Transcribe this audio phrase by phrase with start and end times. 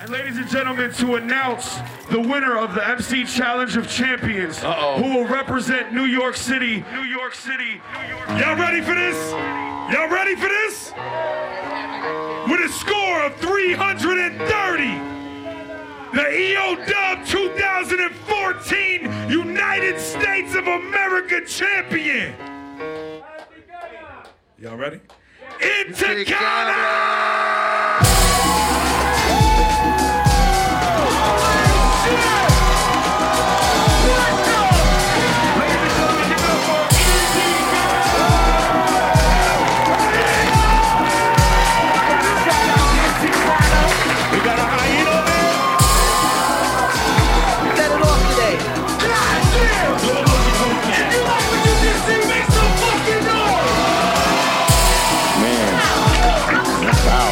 [0.00, 1.78] And ladies and gentlemen, to announce
[2.10, 4.96] the winner of the MC Challenge of Champions, Uh-oh.
[4.96, 9.30] who will represent New York City, New York City, New York Y'all ready for this?
[9.92, 10.94] Y'all ready for this?
[12.48, 14.98] With a score of 330,
[16.16, 22.34] the EO Dub 2014 United States of America champion.
[24.58, 25.00] Y'all ready?
[25.60, 26.89] Intikana!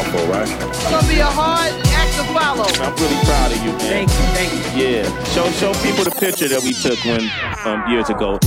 [0.03, 0.49] Powerful, right?
[0.69, 2.65] It's gonna be a hard act to follow.
[2.85, 3.79] I'm really proud of you, man.
[3.79, 4.83] Thank you, thank you.
[4.83, 7.29] Yeah, show show people the picture that we took when
[7.65, 8.39] um, years ago.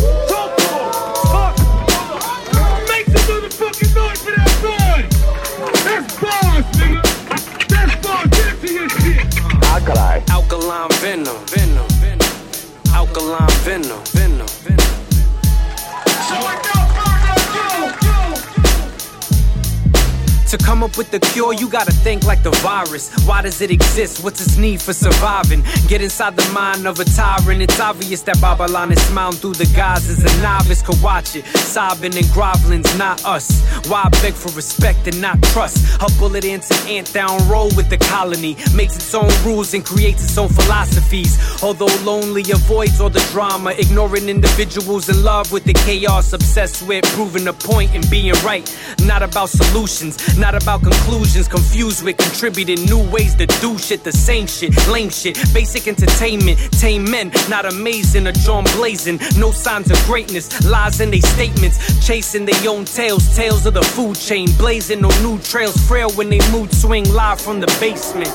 [20.52, 23.10] To come up with the cure, you gotta think like the virus.
[23.24, 24.22] Why does it exist?
[24.22, 25.64] What's its need for surviving?
[25.88, 27.62] Get inside the mind of a tyrant.
[27.62, 30.22] It's obvious that Babylon is smiling through the guises.
[30.22, 33.62] A novice could watch it, sobbing and groveling's not us.
[33.88, 35.78] Why beg for respect and not trust?
[36.02, 39.82] A bullet ants an ant down roll with the colony, makes its own rules and
[39.82, 41.62] creates its own philosophies.
[41.62, 47.06] Although lonely, avoids all the drama, ignoring individuals in love with the chaos, obsessed with
[47.14, 48.68] proving a point and being right.
[49.06, 54.10] Not about solutions, not about conclusions, confused with contributing new ways to do shit, the
[54.10, 59.88] same shit, lame shit, basic entertainment, tame men, not amazing or John blazing, no signs
[59.88, 64.48] of greatness, lies in they statements, chasing their own tails, tales of the food chain,
[64.58, 68.32] blazing no new trails, frail when they mood swing live from the basement.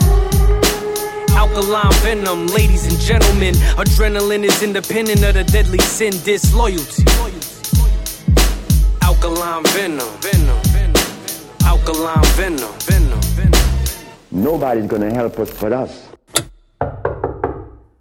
[1.32, 3.54] Alkaline venom, ladies and gentlemen.
[3.76, 7.04] Adrenaline is independent of the deadly sin, disloyalty.
[9.02, 10.67] Alkaline venom, venom.
[11.88, 12.74] Alkaline venom.
[14.30, 16.07] Nobody's gonna help us but us.